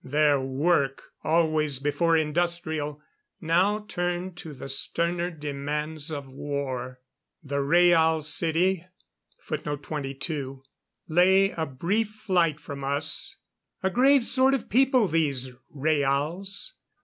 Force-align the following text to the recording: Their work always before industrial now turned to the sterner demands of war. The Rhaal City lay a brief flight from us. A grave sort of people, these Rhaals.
Their 0.03 0.41
work 0.43 1.11
always 1.23 1.77
before 1.77 2.17
industrial 2.17 3.03
now 3.39 3.85
turned 3.87 4.35
to 4.37 4.51
the 4.51 4.67
sterner 4.67 5.29
demands 5.29 6.09
of 6.09 6.27
war. 6.27 7.01
The 7.43 7.59
Rhaal 7.59 8.23
City 8.23 8.87
lay 11.07 11.51
a 11.51 11.65
brief 11.67 12.09
flight 12.09 12.59
from 12.59 12.83
us. 12.83 13.35
A 13.83 13.91
grave 13.91 14.25
sort 14.25 14.55
of 14.55 14.69
people, 14.69 15.07
these 15.07 15.51
Rhaals. 15.71 16.71